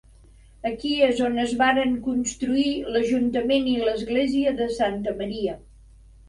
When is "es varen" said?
1.43-1.93